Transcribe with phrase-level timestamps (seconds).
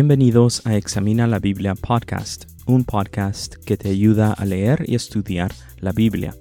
[0.00, 5.52] Bienvenidos a Examina la Biblia Podcast, un podcast que te ayuda a leer y estudiar
[5.80, 6.36] la Biblia.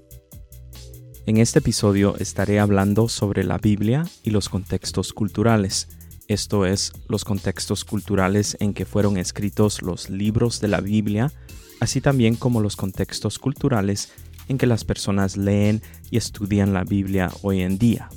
[1.25, 5.87] En este episodio estaré hablando sobre la Biblia y los contextos culturales,
[6.27, 11.32] esto es, los contextos culturales en que fueron escritos los libros de la Biblia,
[11.79, 14.11] así también como los contextos culturales
[14.49, 18.07] en que las personas leen y estudian la Biblia hoy en día.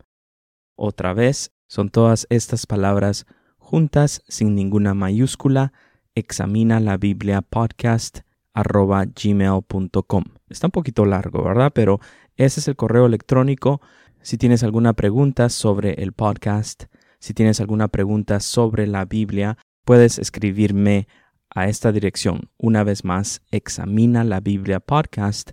[0.75, 3.27] Otra vez, son todas estas palabras
[3.59, 5.73] juntas sin ninguna mayúscula.
[6.17, 8.23] Examina la Biblia podcast
[8.55, 10.25] gmail.com.
[10.49, 11.73] Está un poquito largo, ¿verdad?
[11.75, 12.01] Pero
[12.45, 13.81] ese es el correo electrónico.
[14.21, 16.85] Si tienes alguna pregunta sobre el podcast,
[17.19, 21.07] si tienes alguna pregunta sobre la Biblia, puedes escribirme
[21.55, 22.51] a esta dirección.
[22.59, 25.53] Una vez más, examina la Biblia podcast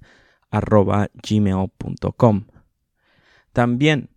[0.52, 2.46] gmail.com.
[3.54, 4.10] También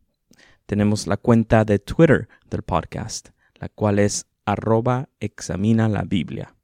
[0.66, 6.54] tenemos la cuenta de Twitter del podcast, la cual es arroba examina la Biblia.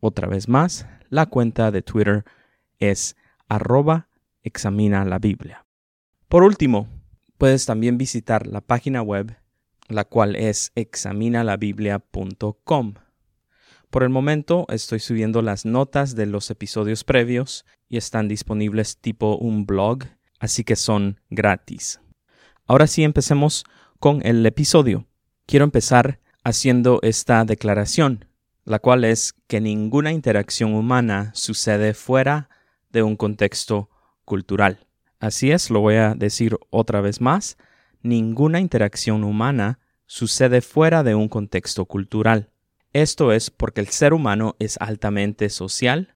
[0.00, 2.24] Otra vez más, la cuenta de Twitter
[2.78, 3.16] es
[3.48, 4.07] arroba
[4.48, 5.66] examina la Biblia.
[6.28, 6.88] Por último,
[7.38, 9.36] puedes también visitar la página web,
[9.88, 12.94] la cual es examinalabiblia.com.
[13.90, 19.36] Por el momento estoy subiendo las notas de los episodios previos y están disponibles tipo
[19.36, 20.00] un blog,
[20.38, 22.02] así que son gratis.
[22.66, 23.64] Ahora sí empecemos
[23.98, 25.06] con el episodio.
[25.46, 28.26] Quiero empezar haciendo esta declaración,
[28.64, 32.50] la cual es que ninguna interacción humana sucede fuera
[32.90, 33.88] de un contexto
[34.28, 34.86] cultural.
[35.18, 37.58] Así es, lo voy a decir otra vez más,
[38.02, 42.50] ninguna interacción humana sucede fuera de un contexto cultural.
[42.92, 46.14] Esto es porque el ser humano es altamente social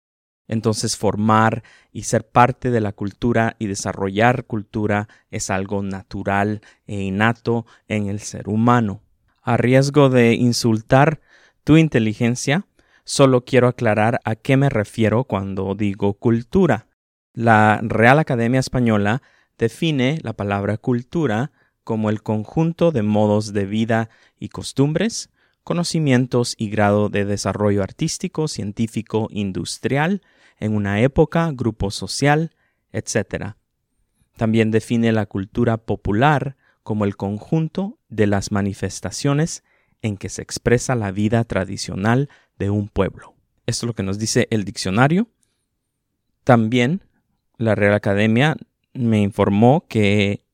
[0.53, 1.63] entonces formar
[1.93, 8.09] y ser parte de la cultura y desarrollar cultura es algo natural e innato en
[8.09, 9.01] el ser humano.
[9.43, 11.23] A riesgo de insultar
[11.65, 12.67] tu inteligencia,
[13.05, 16.87] solo quiero aclarar a qué me refiero cuando digo cultura.
[17.35, 19.23] La Real Academia Española
[19.57, 21.51] define la palabra cultura
[21.83, 25.31] como el conjunto de modos de vida y costumbres,
[25.65, 30.21] conocimientos y grado de desarrollo artístico, científico, industrial,
[30.59, 32.55] en una época, grupo social,
[32.93, 33.55] etc.
[34.37, 39.65] También define la cultura popular como el conjunto de las manifestaciones
[40.03, 42.29] en que se expresa la vida tradicional
[42.59, 43.35] de un pueblo.
[43.67, 45.29] Esto es lo que nos dice el diccionario.
[46.45, 47.03] También
[47.63, 48.57] la Real Academia
[48.93, 50.45] me informó que,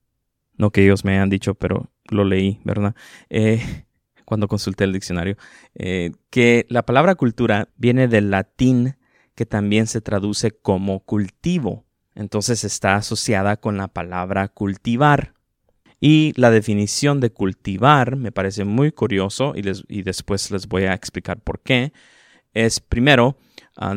[0.56, 2.94] no que ellos me hayan dicho, pero lo leí, ¿verdad?
[3.30, 3.84] Eh,
[4.24, 5.36] cuando consulté el diccionario,
[5.74, 8.96] eh, que la palabra cultura viene del latín
[9.34, 11.86] que también se traduce como cultivo.
[12.14, 15.34] Entonces está asociada con la palabra cultivar.
[16.00, 20.94] Y la definición de cultivar me parece muy curioso y, y después les voy a
[20.94, 21.92] explicar por qué.
[22.52, 23.36] Es primero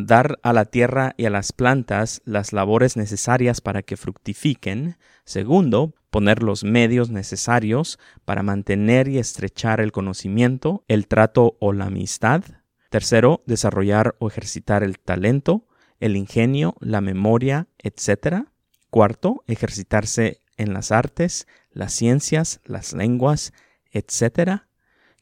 [0.04, 4.98] dar a la tierra y a las plantas las labores necesarias para que fructifiquen.
[5.26, 11.86] Segundo, poner los medios necesarios para mantener y estrechar el conocimiento, el trato o la
[11.86, 12.44] amistad.
[12.90, 15.66] Tercero, desarrollar o ejercitar el talento,
[16.00, 18.48] el ingenio, la memoria, etc.
[18.90, 23.54] Cuarto, ejercitarse en las artes, las ciencias, las lenguas,
[23.92, 24.64] etc.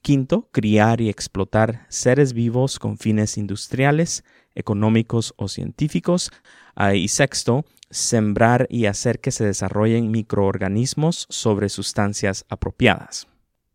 [0.01, 4.23] Quinto, criar y explotar seres vivos con fines industriales,
[4.55, 6.31] económicos o científicos.
[6.75, 13.27] Ah, y sexto, sembrar y hacer que se desarrollen microorganismos sobre sustancias apropiadas.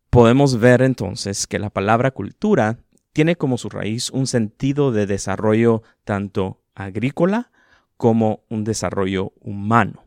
[0.09, 2.79] Podemos ver entonces que la palabra cultura
[3.13, 7.51] tiene como su raíz un sentido de desarrollo tanto agrícola
[7.97, 10.03] como un desarrollo humano.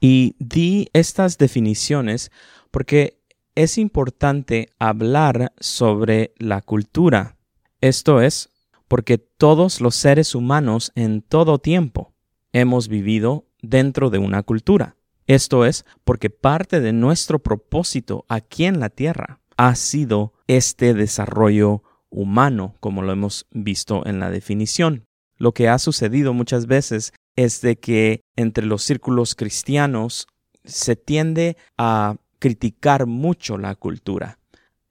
[0.00, 2.30] Y di estas definiciones
[2.70, 3.20] porque
[3.54, 7.36] es importante hablar sobre la cultura.
[7.80, 8.50] Esto es
[8.88, 12.14] porque todos los seres humanos en todo tiempo
[12.52, 14.96] hemos vivido dentro de una cultura.
[15.26, 21.82] Esto es porque parte de nuestro propósito aquí en la Tierra ha sido este desarrollo
[22.10, 25.04] humano, como lo hemos visto en la definición.
[25.36, 30.28] Lo que ha sucedido muchas veces es de que entre los círculos cristianos
[30.64, 34.38] se tiende a criticar mucho la cultura.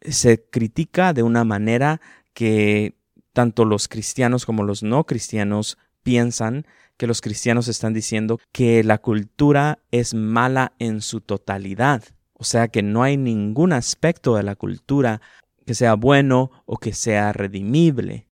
[0.01, 2.01] Se critica de una manera
[2.33, 2.95] que
[3.33, 6.65] tanto los cristianos como los no cristianos piensan
[6.97, 12.03] que los cristianos están diciendo que la cultura es mala en su totalidad.
[12.33, 15.21] O sea que no hay ningún aspecto de la cultura
[15.65, 18.27] que sea bueno o que sea redimible.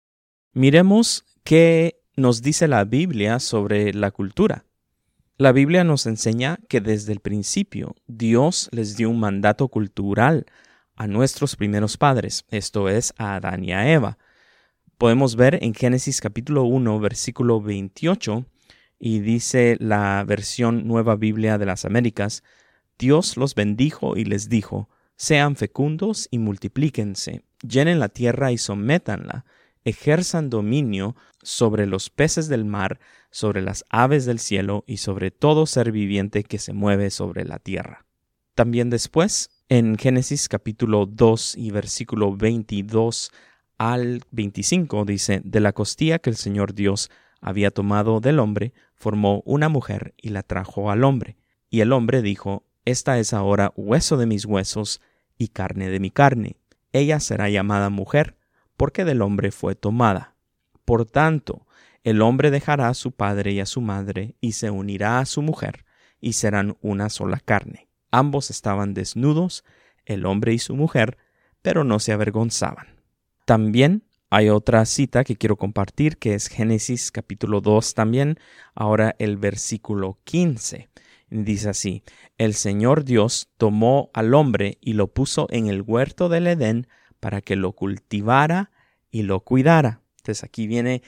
[0.54, 4.66] Miremos qué nos dice la Biblia sobre la cultura.
[5.38, 10.46] La Biblia nos enseña que desde el principio Dios les dio un mandato cultural
[10.96, 14.20] a nuestros primeros padres, esto es, a Adán y a Eva.
[15.02, 18.46] Podemos ver en Génesis capítulo 1, versículo 28,
[19.00, 22.44] y dice la versión Nueva Biblia de las Américas,
[23.00, 29.44] Dios los bendijo y les dijo, sean fecundos y multiplíquense, llenen la tierra y sométanla,
[29.86, 33.00] ejerzan dominio sobre los peces del mar,
[33.32, 37.58] sobre las aves del cielo y sobre todo ser viviente que se mueve sobre la
[37.58, 38.06] tierra.
[38.54, 43.32] También después, en Génesis capítulo 2 y versículo 22
[43.82, 47.10] al 25 dice, de la costilla que el Señor Dios
[47.42, 51.36] había tomado del hombre, formó una mujer y la trajo al hombre.
[51.68, 55.02] Y el hombre dijo, Esta es ahora hueso de mis huesos
[55.36, 56.58] y carne de mi carne.
[56.94, 58.38] Ella será llamada mujer,
[58.78, 60.36] porque del hombre fue tomada.
[60.86, 61.66] Por tanto,
[62.04, 65.42] el hombre dejará a su padre y a su madre, y se unirá a su
[65.42, 65.86] mujer,
[66.20, 67.90] y serán una sola carne.
[68.12, 69.64] Ambos estaban desnudos,
[70.06, 71.18] el hombre y su mujer,
[71.64, 73.01] pero no se avergonzaban.
[73.52, 78.40] También hay otra cita que quiero compartir que es Génesis capítulo 2 también,
[78.76, 80.88] ahora el versículo 15.
[81.30, 82.02] Dice así,
[82.38, 86.88] el Señor Dios tomó al hombre y lo puso en el huerto del Edén
[87.20, 88.72] para que lo cultivara
[89.12, 90.00] y lo cuidara.
[90.20, 91.04] Entonces aquí viene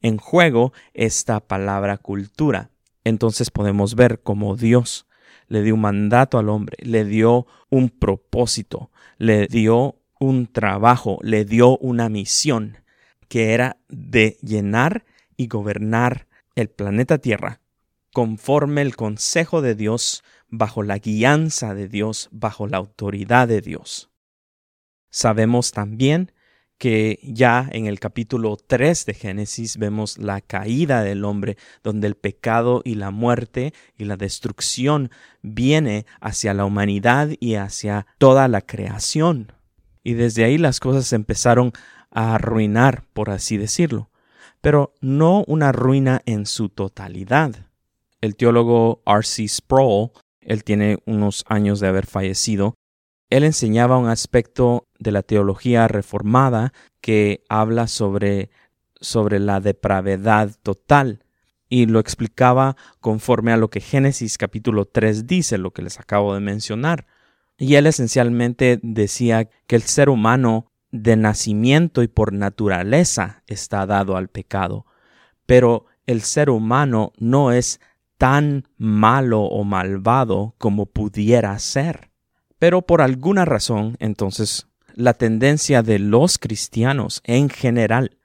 [0.00, 2.70] en juego esta palabra cultura.
[3.04, 5.06] Entonces podemos ver cómo Dios
[5.46, 11.44] le dio un mandato al hombre, le dio un propósito, le dio un trabajo, le
[11.44, 12.78] dio una misión,
[13.28, 15.04] que era de llenar
[15.36, 17.60] y gobernar el planeta Tierra
[18.12, 24.10] conforme el consejo de Dios, bajo la guianza de Dios, bajo la autoridad de Dios.
[25.10, 26.30] Sabemos también
[26.78, 32.16] que ya en el capítulo 3 de Génesis vemos la caída del hombre, donde el
[32.16, 35.10] pecado y la muerte y la destrucción
[35.40, 39.52] viene hacia la humanidad y hacia toda la creación.
[40.02, 41.72] Y desde ahí las cosas empezaron
[42.10, 44.10] a arruinar, por así decirlo,
[44.60, 47.66] pero no una ruina en su totalidad.
[48.20, 49.48] El teólogo R.C.
[49.48, 50.10] Sproul,
[50.40, 52.74] él tiene unos años de haber fallecido,
[53.30, 58.50] él enseñaba un aspecto de la teología reformada que habla sobre,
[59.00, 61.24] sobre la depravedad total
[61.72, 66.34] y lo explicaba conforme a lo que Génesis capítulo 3 dice, lo que les acabo
[66.34, 67.06] de mencionar.
[67.62, 74.16] Y él esencialmente decía que el ser humano de nacimiento y por naturaleza está dado
[74.16, 74.84] al pecado,
[75.46, 77.80] pero el ser humano no es
[78.18, 82.10] tan malo o malvado como pudiera ser.
[82.58, 84.66] Pero por alguna razón, entonces,
[84.96, 88.18] la tendencia de los cristianos en general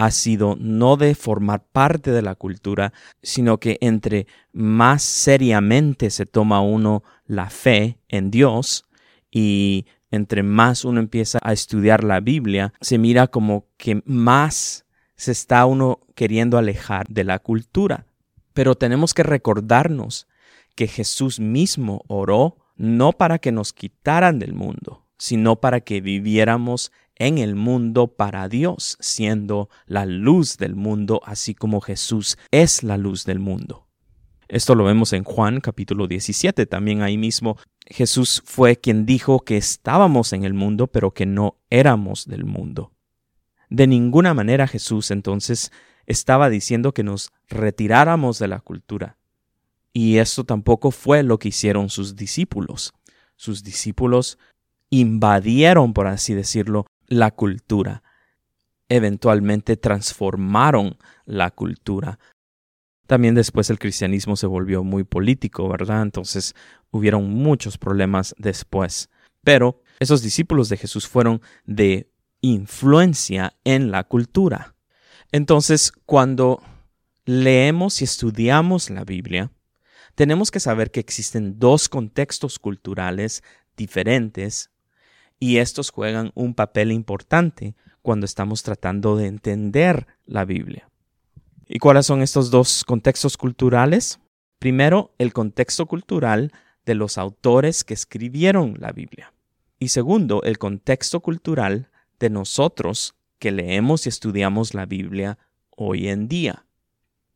[0.00, 6.24] ha sido no de formar parte de la cultura, sino que entre más seriamente se
[6.24, 8.86] toma uno la fe en Dios
[9.30, 14.84] y entre más uno empieza a estudiar la Biblia, se mira como que más
[15.16, 18.06] se está uno queriendo alejar de la cultura.
[18.52, 20.26] Pero tenemos que recordarnos
[20.74, 26.92] que Jesús mismo oró no para que nos quitaran del mundo, sino para que viviéramos
[27.16, 32.96] en el mundo para Dios, siendo la luz del mundo, así como Jesús es la
[32.96, 33.89] luz del mundo.
[34.50, 36.66] Esto lo vemos en Juan capítulo 17.
[36.66, 41.54] También ahí mismo Jesús fue quien dijo que estábamos en el mundo, pero que no
[41.70, 42.90] éramos del mundo.
[43.68, 45.70] De ninguna manera Jesús entonces
[46.06, 49.16] estaba diciendo que nos retiráramos de la cultura.
[49.92, 52.92] Y esto tampoco fue lo que hicieron sus discípulos.
[53.36, 54.36] Sus discípulos
[54.88, 58.02] invadieron, por así decirlo, la cultura.
[58.88, 62.18] Eventualmente transformaron la cultura.
[63.10, 66.02] También después el cristianismo se volvió muy político, ¿verdad?
[66.02, 66.54] Entonces
[66.92, 69.10] hubieron muchos problemas después.
[69.42, 72.08] Pero esos discípulos de Jesús fueron de
[72.40, 74.76] influencia en la cultura.
[75.32, 76.62] Entonces, cuando
[77.24, 79.50] leemos y estudiamos la Biblia,
[80.14, 83.42] tenemos que saber que existen dos contextos culturales
[83.76, 84.70] diferentes
[85.40, 90.90] y estos juegan un papel importante cuando estamos tratando de entender la Biblia.
[91.72, 94.18] ¿Y cuáles son estos dos contextos culturales?
[94.58, 96.50] Primero, el contexto cultural
[96.84, 99.32] de los autores que escribieron la Biblia.
[99.78, 105.38] Y segundo, el contexto cultural de nosotros que leemos y estudiamos la Biblia
[105.70, 106.66] hoy en día.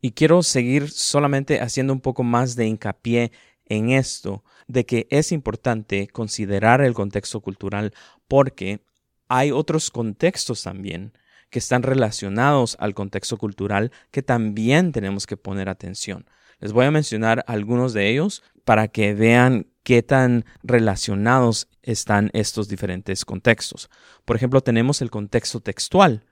[0.00, 3.31] Y quiero seguir solamente haciendo un poco más de hincapié
[3.67, 7.95] en esto, de que es importante considerar el contexto cultural
[8.26, 8.81] porque
[9.29, 11.12] hay otros contextos también
[11.54, 16.26] que están relacionados al contexto cultural que también tenemos que poner atención.
[16.58, 22.66] Les voy a mencionar algunos de ellos para que vean qué tan relacionados están estos
[22.66, 23.88] diferentes contextos.
[24.25, 26.25] Por ejemplo, tenemos el contexto textual.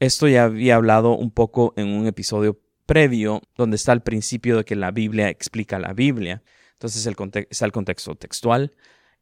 [0.00, 4.64] Esto ya había hablado un poco en un episodio previo donde está el principio de
[4.64, 6.42] que la Biblia explica la Biblia.
[6.72, 7.14] Entonces el
[7.48, 8.72] está el contexto textual,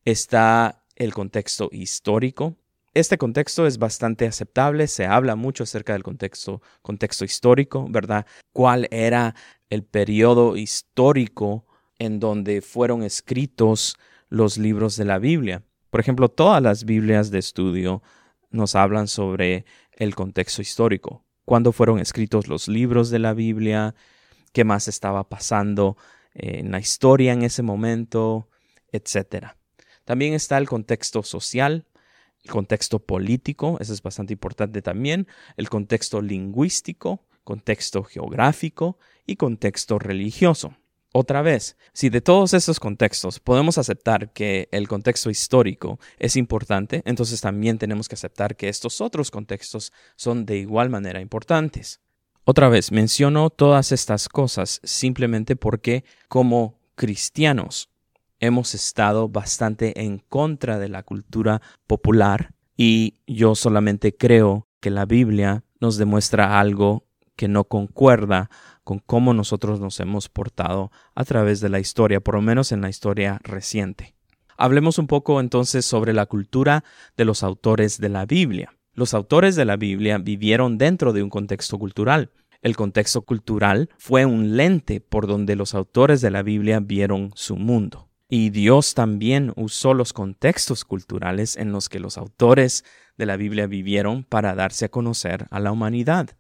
[0.07, 2.57] está el contexto histórico.
[2.95, 8.27] Este contexto es bastante aceptable, se habla mucho acerca del contexto, contexto histórico, ¿verdad?
[8.53, 9.35] ¿Cuál era
[9.71, 11.65] el periodo histórico
[11.99, 13.97] en donde fueron escritos
[14.29, 15.63] los libros de la Biblia?
[15.89, 18.03] Por ejemplo, todas las Biblias de estudio
[18.51, 23.95] nos hablan sobre el contexto histórico, cuándo fueron escritos los libros de la Biblia,
[24.53, 25.97] qué más estaba pasando
[26.35, 28.51] en la historia en ese momento,
[28.89, 29.55] etc.
[30.05, 31.87] También está el contexto social,
[32.45, 39.99] el contexto político, eso es bastante importante también, el contexto lingüístico, contexto geográfico y contexto
[39.99, 40.77] religioso.
[41.15, 47.03] Otra vez, si de todos estos contextos podemos aceptar que el contexto histórico es importante,
[47.05, 52.01] entonces también tenemos que aceptar que estos otros contextos son de igual manera importantes.
[52.45, 57.92] Otra vez, menciono todas estas cosas simplemente porque como cristianos
[58.43, 65.07] hemos estado bastante en contra de la cultura popular y yo solamente creo que la
[65.07, 67.07] Biblia nos demuestra algo
[67.37, 68.51] que no concuerda
[68.83, 72.81] con cómo nosotros nos hemos portado a través de la historia, por lo menos en
[72.81, 74.17] la historia reciente.
[74.59, 76.83] Hablemos un poco entonces sobre la cultura
[77.17, 78.77] de los autores de la Biblia.
[78.93, 82.33] Los autores de la Biblia vivieron dentro de un contexto cultural.
[82.61, 87.57] El contexto cultural fue un lente por donde los autores de la Biblia vieron su
[87.57, 88.09] mundo.
[88.35, 92.83] Y Dios también usó los contextos culturales en los que los autores
[93.19, 96.31] de la Biblia vivieron para darse a conocer a la humanidad.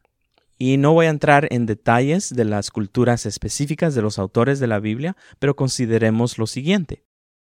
[0.56, 4.68] Y no voy a entrar en detalles de las culturas específicas de los autores de
[4.68, 7.04] la Biblia, pero consideremos lo siguiente.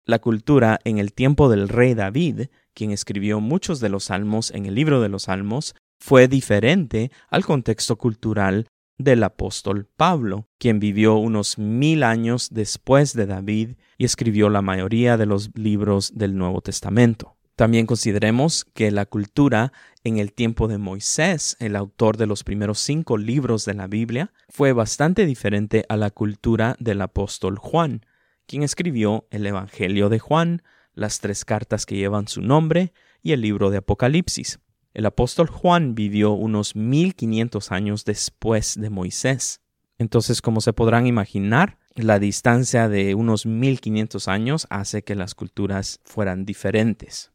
[0.07, 4.67] La cultura en el tiempo del rey David, quien escribió muchos de los salmos en
[4.67, 8.67] el libro de los salmos, fue diferente al contexto cultural
[8.99, 13.71] del apóstol Pablo, quien vivió unos mil años después de David
[14.03, 17.37] y escribió la mayoría de los libros del Nuevo Testamento.
[17.55, 22.81] También consideremos que la cultura en el tiempo de Moisés, el autor de los primeros
[22.81, 28.05] cinco libros de la Biblia, fue bastante diferente a la cultura del apóstol Juan,
[28.49, 30.63] quien escribió el Evangelio de Juan,
[30.95, 32.93] las tres cartas que llevan su nombre
[33.23, 34.59] y el libro de Apocalipsis.
[34.95, 39.61] El apóstol Juan vivió unos 1500 años después de Moisés.
[39.99, 46.01] Entonces, como se podrán imaginar, la distancia de unos 1500 años hace que las culturas
[46.05, 47.33] fueran diferentes.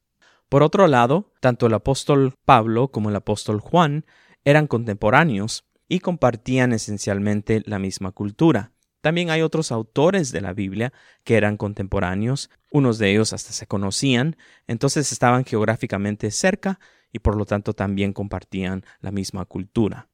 [0.49, 4.05] Por otro lado, tanto el apóstol Pablo como el apóstol Juan
[4.45, 8.71] eran contemporáneos y compartían esencialmente la misma cultura.
[9.01, 10.91] También hay otros autores de la Biblia
[11.23, 14.37] que eran contemporáneos, unos de ellos hasta se conocían,
[14.67, 16.79] entonces estaban geográficamente cerca
[17.11, 20.09] y por lo tanto también compartían la misma cultura.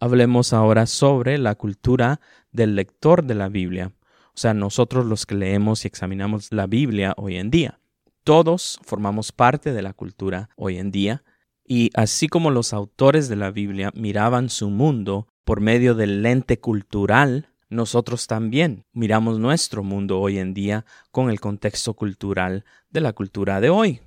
[0.00, 2.20] Hablemos ahora sobre la cultura
[2.52, 3.92] del lector de la Biblia,
[4.28, 7.80] o sea, nosotros los que leemos y examinamos la Biblia hoy en día.
[8.22, 11.24] Todos formamos parte de la cultura hoy en día,
[11.64, 16.60] y así como los autores de la Biblia miraban su mundo por medio del lente
[16.60, 23.12] cultural, nosotros también miramos nuestro mundo hoy en día con el contexto cultural de la
[23.12, 24.00] cultura de hoy.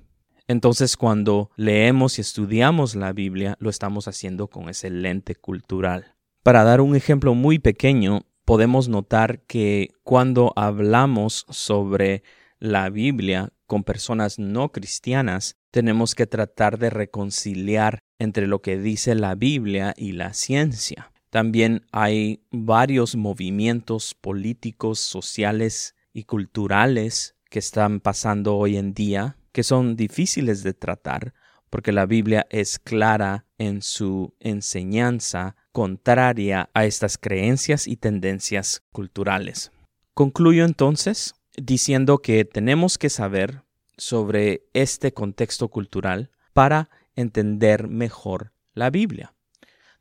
[0.52, 6.14] Entonces cuando leemos y estudiamos la Biblia, lo estamos haciendo con ese lente cultural.
[6.42, 12.22] Para dar un ejemplo muy pequeño, podemos notar que cuando hablamos sobre
[12.58, 19.14] la Biblia con personas no cristianas, tenemos que tratar de reconciliar entre lo que dice
[19.14, 21.12] la Biblia y la ciencia.
[21.30, 29.62] También hay varios movimientos políticos, sociales y culturales que están pasando hoy en día que
[29.62, 31.34] son difíciles de tratar
[31.72, 39.72] porque la Biblia es clara en su enseñanza contraria a estas creencias y tendencias culturales.
[40.12, 43.62] Concluyo entonces diciendo que tenemos que saber
[43.96, 49.32] sobre este contexto cultural para entender mejor la Biblia.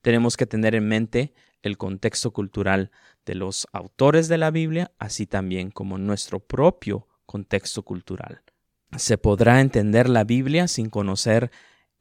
[0.02, 2.92] Tenemos que tener en mente el contexto cultural
[3.26, 8.42] de los autores de la Biblia, así también como nuestro propio contexto cultural.
[8.98, 11.52] Se podrá entender la Biblia sin conocer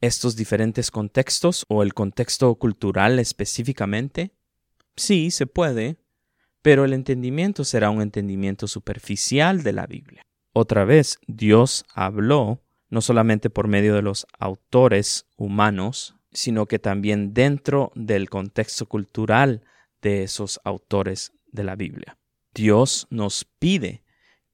[0.01, 4.31] estos diferentes contextos o el contexto cultural específicamente?
[4.95, 5.97] Sí, se puede,
[6.61, 10.23] pero el entendimiento será un entendimiento superficial de la Biblia.
[10.53, 17.33] Otra vez, Dios habló no solamente por medio de los autores humanos, sino que también
[17.33, 19.63] dentro del contexto cultural
[20.01, 22.17] de esos autores de la Biblia.
[22.53, 24.03] Dios nos pide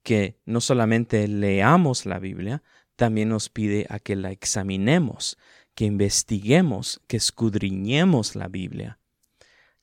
[0.07, 2.63] que no solamente leamos la Biblia,
[2.95, 5.37] también nos pide a que la examinemos,
[5.75, 8.99] que investiguemos, que escudriñemos la Biblia,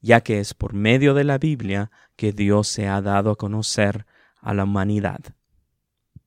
[0.01, 4.07] ya que es por medio de la Biblia que Dios se ha dado a conocer
[4.41, 5.21] a la humanidad.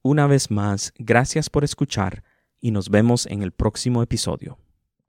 [0.03, 2.23] Una vez más, gracias por escuchar
[2.61, 4.59] y nos vemos en el próximo episodio.